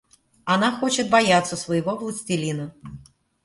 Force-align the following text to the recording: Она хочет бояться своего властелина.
Она 0.45 0.71
хочет 0.71 1.11
бояться 1.11 1.55
своего 1.55 1.95
властелина. 1.95 2.73